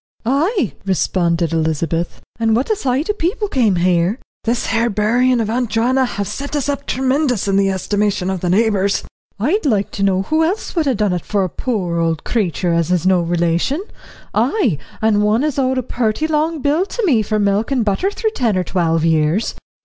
[0.25, 5.47] "Ay," responded Elizabeth, "and what a sight o' people came here." "This here buryin' of
[5.47, 9.03] Aunt Joanna have set us up tremendous in the estimation of the neighbours."
[9.39, 12.73] "I'd like to know who else would ha' done it for a poor old creetur
[12.73, 13.83] as is no relation;
[14.33, 18.09] ay and one as owed a purty long bill to me for milk and butter
[18.09, 19.53] through ten or twelve years."